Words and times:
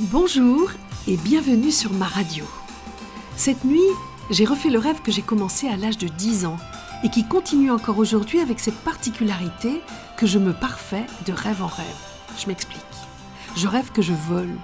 Bonjour 0.00 0.72
et 1.06 1.16
bienvenue 1.16 1.70
sur 1.70 1.92
ma 1.92 2.06
radio. 2.06 2.44
Cette 3.36 3.64
nuit, 3.64 3.78
j'ai 4.28 4.44
refait 4.44 4.68
le 4.68 4.80
rêve 4.80 5.00
que 5.02 5.12
j'ai 5.12 5.22
commencé 5.22 5.68
à 5.68 5.76
l'âge 5.76 5.98
de 5.98 6.08
10 6.08 6.46
ans 6.46 6.56
et 7.04 7.10
qui 7.10 7.24
continue 7.28 7.70
encore 7.70 7.98
aujourd'hui 7.98 8.40
avec 8.40 8.58
cette 8.58 8.78
particularité 8.78 9.80
que 10.16 10.26
je 10.26 10.40
me 10.40 10.52
parfais 10.52 11.06
de 11.26 11.32
rêve 11.32 11.62
en 11.62 11.68
rêve. 11.68 11.86
Je 12.36 12.48
m'explique. 12.48 12.80
Je 13.54 13.68
rêve 13.68 13.92
que 13.92 14.02
je 14.02 14.12
vole. 14.12 14.58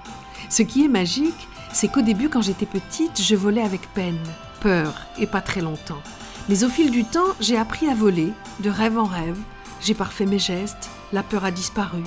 Ce 0.49 0.63
qui 0.63 0.83
est 0.83 0.89
magique, 0.89 1.47
c'est 1.71 1.87
qu'au 1.87 2.01
début, 2.01 2.27
quand 2.27 2.41
j'étais 2.41 2.65
petite, 2.65 3.21
je 3.21 3.35
volais 3.37 3.63
avec 3.63 3.87
peine, 3.93 4.19
peur 4.59 4.93
et 5.17 5.27
pas 5.27 5.41
très 5.41 5.61
longtemps. 5.61 6.01
Mais 6.49 6.65
au 6.65 6.69
fil 6.69 6.91
du 6.91 7.05
temps, 7.05 7.35
j'ai 7.39 7.57
appris 7.57 7.87
à 7.87 7.95
voler, 7.95 8.33
de 8.59 8.69
rêve 8.69 8.97
en 8.97 9.05
rêve. 9.05 9.39
J'ai 9.79 9.93
parfait 9.93 10.25
mes 10.25 10.39
gestes, 10.39 10.89
la 11.13 11.23
peur 11.23 11.45
a 11.45 11.51
disparu. 11.51 12.03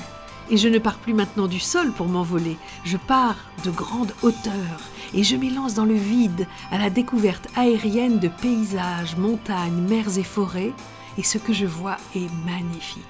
Et 0.51 0.57
je 0.57 0.69
ne 0.69 0.79
pars 0.79 0.98
plus 0.98 1.15
maintenant 1.15 1.47
du 1.47 1.59
sol 1.59 1.93
pour 1.93 2.07
m'envoler, 2.07 2.57
je 2.84 2.97
pars 2.97 3.37
de 3.65 3.71
grande 3.71 4.15
hauteur 4.23 4.53
et 5.15 5.23
je 5.23 5.37
m'élance 5.37 5.75
dans 5.75 5.87
le 5.87 5.95
vide 5.95 6.47
à 6.70 6.79
la 6.79 6.91
découverte 6.91 7.48
aérienne 7.57 8.19
de 8.19 8.29
paysages, 8.29 9.17
montagnes, 9.17 9.80
mers 9.89 10.19
et 10.19 10.23
forêts, 10.25 10.73
et 11.17 11.23
ce 11.23 11.39
que 11.39 11.53
je 11.53 11.67
vois 11.67 11.97
est 12.15 12.29
magnifique. 12.45 13.03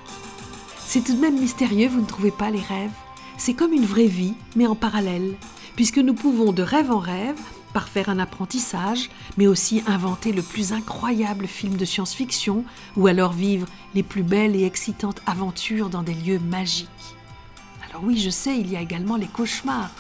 C'est 0.79 1.03
tout 1.03 1.15
de 1.15 1.21
même 1.21 1.41
mystérieux, 1.41 1.89
vous 1.89 2.03
ne 2.03 2.07
trouvez 2.07 2.31
pas 2.31 2.51
les 2.51 2.61
rêves? 2.61 2.93
C'est 3.37 3.55
comme 3.55 3.73
une 3.73 3.87
vraie 3.87 4.07
vie, 4.07 4.35
mais 4.55 4.67
en 4.67 4.77
parallèle, 4.77 5.35
puisque 5.75 5.99
nous 5.99 6.15
pouvons 6.15 6.53
de 6.53 6.63
rêve 6.63 6.93
en 6.93 7.01
rêve 7.01 7.41
par 7.73 7.89
faire 7.89 8.09
un 8.09 8.21
apprentissage, 8.21 9.11
mais 9.37 9.49
aussi 9.49 9.83
inventer 9.89 10.33
le 10.33 10.43
plus 10.43 10.73
incroyable 10.73 11.49
film 11.49 11.77
de 11.77 11.85
science-fiction, 11.85 12.65
ou 12.97 13.09
alors 13.09 13.33
vivre 13.33 13.67
les 13.95 14.05
plus 14.05 14.23
belles 14.23 14.55
et 14.55 14.65
excitantes 14.65 15.21
aventures 15.27 15.89
dans 15.89 16.05
des 16.05 16.15
lieux 16.15 16.39
magiques. 16.39 16.89
Alors 17.95 18.07
oui, 18.07 18.19
je 18.19 18.29
sais, 18.29 18.59
il 18.59 18.73
y 18.73 18.77
a 18.77 18.81
également 18.81 19.15
les 19.15 19.29
cauchemars. 19.29 19.91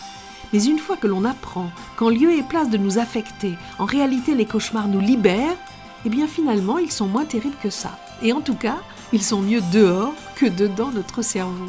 Mais 0.52 0.64
une 0.64 0.80
fois 0.80 0.96
que 0.96 1.06
l'on 1.06 1.24
apprend 1.24 1.70
qu'en 1.94 2.08
lieu 2.08 2.32
et 2.32 2.42
place 2.42 2.68
de 2.68 2.76
nous 2.76 2.98
affecter, 2.98 3.54
en 3.78 3.84
réalité 3.84 4.34
les 4.34 4.46
cauchemars 4.46 4.88
nous 4.88 4.98
libèrent, 4.98 5.56
eh 6.04 6.08
bien 6.08 6.26
finalement 6.26 6.78
ils 6.78 6.90
sont 6.90 7.06
moins 7.06 7.24
terribles 7.24 7.54
que 7.62 7.70
ça. 7.70 7.96
Et 8.20 8.32
en 8.32 8.40
tout 8.40 8.56
cas, 8.56 8.78
ils 9.12 9.22
sont 9.22 9.40
mieux 9.40 9.60
dehors 9.72 10.12
que 10.34 10.46
dedans 10.46 10.90
notre 10.90 11.22
cerveau. 11.22 11.68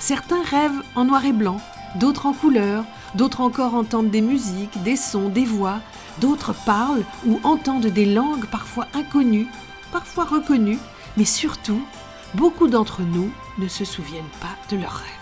Certains 0.00 0.42
rêvent 0.42 0.82
en 0.96 1.04
noir 1.04 1.24
et 1.24 1.32
blanc, 1.32 1.60
d'autres 1.94 2.26
en 2.26 2.32
couleur, 2.32 2.82
d'autres 3.14 3.40
encore 3.40 3.76
entendent 3.76 4.10
des 4.10 4.22
musiques, 4.22 4.82
des 4.82 4.96
sons, 4.96 5.28
des 5.28 5.44
voix, 5.44 5.78
d'autres 6.20 6.56
parlent 6.66 7.04
ou 7.24 7.38
entendent 7.44 7.86
des 7.86 8.06
langues 8.06 8.46
parfois 8.46 8.88
inconnues, 8.94 9.46
parfois 9.92 10.24
reconnues, 10.24 10.80
mais 11.16 11.24
surtout, 11.24 11.82
beaucoup 12.34 12.66
d'entre 12.66 13.02
nous 13.02 13.30
ne 13.58 13.68
se 13.68 13.84
souviennent 13.84 14.24
pas 14.40 14.74
de 14.74 14.76
leurs 14.80 14.90
rêves. 14.90 15.19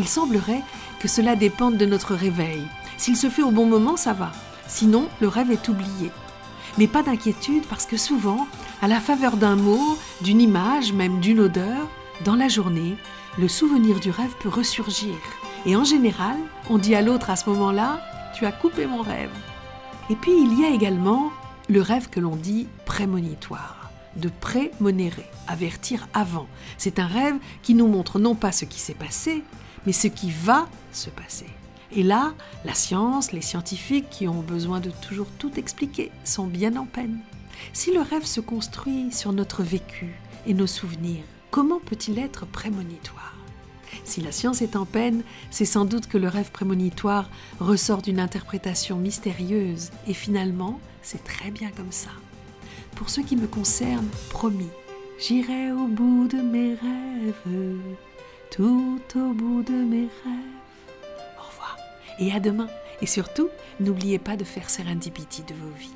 Il 0.00 0.08
semblerait 0.08 0.62
que 0.98 1.08
cela 1.08 1.36
dépende 1.36 1.76
de 1.76 1.84
notre 1.84 2.14
réveil. 2.14 2.62
S'il 2.96 3.18
se 3.18 3.28
fait 3.28 3.42
au 3.42 3.50
bon 3.50 3.66
moment, 3.66 3.98
ça 3.98 4.14
va. 4.14 4.32
Sinon, 4.66 5.08
le 5.20 5.28
rêve 5.28 5.50
est 5.50 5.68
oublié. 5.68 6.10
Mais 6.78 6.86
pas 6.86 7.02
d'inquiétude 7.02 7.66
parce 7.68 7.84
que 7.84 7.98
souvent, 7.98 8.46
à 8.80 8.88
la 8.88 8.98
faveur 8.98 9.36
d'un 9.36 9.56
mot, 9.56 9.98
d'une 10.22 10.40
image, 10.40 10.94
même 10.94 11.20
d'une 11.20 11.40
odeur, 11.40 11.86
dans 12.24 12.34
la 12.34 12.48
journée, 12.48 12.96
le 13.38 13.46
souvenir 13.46 14.00
du 14.00 14.10
rêve 14.10 14.34
peut 14.40 14.48
ressurgir. 14.48 15.16
Et 15.66 15.76
en 15.76 15.84
général, 15.84 16.38
on 16.70 16.78
dit 16.78 16.94
à 16.94 17.02
l'autre 17.02 17.28
à 17.28 17.36
ce 17.36 17.50
moment-là, 17.50 18.00
tu 18.34 18.46
as 18.46 18.52
coupé 18.52 18.86
mon 18.86 19.02
rêve. 19.02 19.28
Et 20.08 20.16
puis 20.16 20.32
il 20.32 20.58
y 20.58 20.64
a 20.64 20.70
également 20.70 21.30
le 21.68 21.82
rêve 21.82 22.08
que 22.08 22.20
l'on 22.20 22.36
dit 22.36 22.68
prémonitoire, 22.86 23.90
de 24.16 24.30
prémonérer, 24.30 25.28
avertir 25.46 26.08
avant. 26.14 26.46
C'est 26.78 26.98
un 26.98 27.06
rêve 27.06 27.36
qui 27.60 27.74
nous 27.74 27.86
montre 27.86 28.18
non 28.18 28.34
pas 28.34 28.50
ce 28.50 28.64
qui 28.64 28.80
s'est 28.80 28.94
passé, 28.94 29.44
mais 29.86 29.92
ce 29.92 30.08
qui 30.08 30.30
va 30.30 30.68
se 30.92 31.10
passer. 31.10 31.46
Et 31.92 32.02
là, 32.02 32.34
la 32.64 32.74
science, 32.74 33.32
les 33.32 33.40
scientifiques 33.40 34.10
qui 34.10 34.28
ont 34.28 34.42
besoin 34.42 34.80
de 34.80 34.90
toujours 34.90 35.26
tout 35.38 35.58
expliquer 35.58 36.12
sont 36.24 36.46
bien 36.46 36.76
en 36.76 36.86
peine. 36.86 37.18
Si 37.72 37.92
le 37.92 38.00
rêve 38.00 38.24
se 38.24 38.40
construit 38.40 39.12
sur 39.12 39.32
notre 39.32 39.62
vécu 39.62 40.14
et 40.46 40.54
nos 40.54 40.68
souvenirs, 40.68 41.24
comment 41.50 41.80
peut-il 41.80 42.18
être 42.18 42.46
prémonitoire? 42.46 43.34
Si 44.04 44.20
la 44.20 44.32
science 44.32 44.62
est 44.62 44.76
en 44.76 44.86
peine, 44.86 45.22
c'est 45.50 45.64
sans 45.64 45.84
doute 45.84 46.06
que 46.06 46.18
le 46.18 46.28
rêve 46.28 46.52
prémonitoire 46.52 47.28
ressort 47.58 48.02
d'une 48.02 48.20
interprétation 48.20 48.96
mystérieuse, 48.96 49.90
et 50.06 50.14
finalement, 50.14 50.80
c'est 51.02 51.24
très 51.24 51.50
bien 51.50 51.70
comme 51.70 51.92
ça. 51.92 52.10
Pour 52.94 53.10
ce 53.10 53.20
qui 53.20 53.36
me 53.36 53.46
concerne, 53.46 54.08
promis, 54.30 54.70
j'irai 55.18 55.72
au 55.72 55.86
bout 55.86 56.28
de 56.28 56.40
mes 56.40 56.74
rêves, 56.74 57.80
tout 58.50 59.00
au 59.14 59.32
bout 59.32 59.62
de 59.62 59.72
mes 59.72 60.08
rêves. 60.24 60.60
Au 61.38 61.48
revoir 61.48 61.76
et 62.18 62.32
à 62.32 62.40
demain. 62.40 62.68
Et 63.02 63.06
surtout, 63.06 63.48
n'oubliez 63.78 64.18
pas 64.18 64.36
de 64.36 64.44
faire 64.44 64.68
Serendipity 64.68 65.42
de 65.42 65.54
vos 65.54 65.70
vies. 65.78 65.94